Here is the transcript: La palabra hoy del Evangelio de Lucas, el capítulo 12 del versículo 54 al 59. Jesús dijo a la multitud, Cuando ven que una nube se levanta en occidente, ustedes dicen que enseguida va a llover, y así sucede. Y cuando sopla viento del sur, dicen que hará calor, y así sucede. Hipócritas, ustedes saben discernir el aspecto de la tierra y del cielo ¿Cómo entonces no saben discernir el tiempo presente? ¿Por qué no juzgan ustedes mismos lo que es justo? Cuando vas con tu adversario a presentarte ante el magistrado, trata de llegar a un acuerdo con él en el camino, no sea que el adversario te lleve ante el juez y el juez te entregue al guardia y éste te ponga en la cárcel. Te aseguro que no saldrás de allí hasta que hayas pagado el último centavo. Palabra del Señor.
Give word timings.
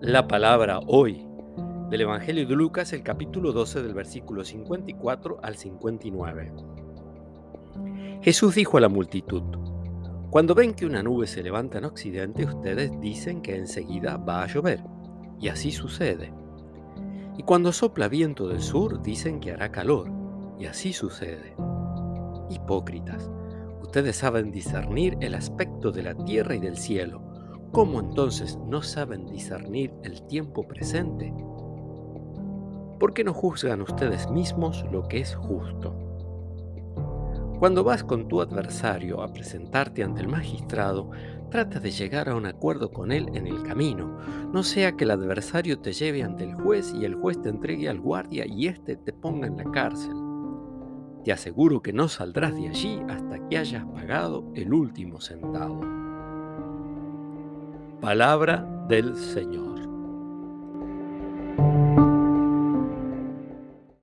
La 0.00 0.28
palabra 0.28 0.78
hoy 0.86 1.26
del 1.90 2.02
Evangelio 2.02 2.46
de 2.46 2.54
Lucas, 2.54 2.92
el 2.92 3.02
capítulo 3.02 3.50
12 3.50 3.82
del 3.82 3.94
versículo 3.94 4.44
54 4.44 5.40
al 5.42 5.56
59. 5.56 6.52
Jesús 8.22 8.54
dijo 8.54 8.78
a 8.78 8.80
la 8.80 8.88
multitud, 8.88 9.42
Cuando 10.30 10.54
ven 10.54 10.74
que 10.74 10.86
una 10.86 11.02
nube 11.02 11.26
se 11.26 11.42
levanta 11.42 11.78
en 11.78 11.84
occidente, 11.84 12.44
ustedes 12.44 12.92
dicen 13.00 13.42
que 13.42 13.56
enseguida 13.56 14.18
va 14.18 14.44
a 14.44 14.46
llover, 14.46 14.84
y 15.40 15.48
así 15.48 15.72
sucede. 15.72 16.32
Y 17.36 17.42
cuando 17.42 17.72
sopla 17.72 18.06
viento 18.06 18.46
del 18.46 18.62
sur, 18.62 19.02
dicen 19.02 19.40
que 19.40 19.50
hará 19.50 19.72
calor, 19.72 20.12
y 20.60 20.66
así 20.66 20.92
sucede. 20.92 21.56
Hipócritas, 22.50 23.28
ustedes 23.82 24.14
saben 24.14 24.52
discernir 24.52 25.16
el 25.20 25.34
aspecto 25.34 25.90
de 25.90 26.04
la 26.04 26.14
tierra 26.14 26.54
y 26.54 26.60
del 26.60 26.76
cielo 26.78 27.27
¿Cómo 27.72 28.00
entonces 28.00 28.58
no 28.66 28.82
saben 28.82 29.26
discernir 29.26 29.92
el 30.02 30.22
tiempo 30.22 30.66
presente? 30.66 31.34
¿Por 32.98 33.12
qué 33.12 33.24
no 33.24 33.34
juzgan 33.34 33.82
ustedes 33.82 34.30
mismos 34.30 34.86
lo 34.90 35.06
que 35.06 35.18
es 35.18 35.34
justo? 35.34 35.94
Cuando 37.58 37.84
vas 37.84 38.04
con 38.04 38.26
tu 38.26 38.40
adversario 38.40 39.20
a 39.22 39.32
presentarte 39.32 40.02
ante 40.02 40.22
el 40.22 40.28
magistrado, 40.28 41.10
trata 41.50 41.78
de 41.78 41.90
llegar 41.90 42.30
a 42.30 42.36
un 42.36 42.46
acuerdo 42.46 42.90
con 42.90 43.12
él 43.12 43.28
en 43.34 43.46
el 43.46 43.62
camino, 43.62 44.16
no 44.50 44.62
sea 44.62 44.92
que 44.92 45.04
el 45.04 45.10
adversario 45.10 45.78
te 45.78 45.92
lleve 45.92 46.22
ante 46.22 46.44
el 46.44 46.54
juez 46.54 46.94
y 46.98 47.04
el 47.04 47.16
juez 47.16 47.40
te 47.42 47.50
entregue 47.50 47.88
al 47.88 48.00
guardia 48.00 48.46
y 48.46 48.66
éste 48.66 48.96
te 48.96 49.12
ponga 49.12 49.46
en 49.46 49.58
la 49.58 49.64
cárcel. 49.64 50.14
Te 51.22 51.32
aseguro 51.32 51.82
que 51.82 51.92
no 51.92 52.08
saldrás 52.08 52.54
de 52.54 52.68
allí 52.68 53.00
hasta 53.08 53.46
que 53.48 53.58
hayas 53.58 53.84
pagado 53.86 54.50
el 54.54 54.72
último 54.72 55.20
centavo. 55.20 56.07
Palabra 58.00 58.64
del 58.88 59.16
Señor. 59.16 59.80